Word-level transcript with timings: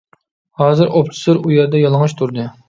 ھازىر 0.61 0.89
ئوفىتسېر 0.95 1.41
ئۇ 1.43 1.53
يەردە 1.57 1.83
يالىڭاچ 1.83 2.17
تۇردى. 2.23 2.49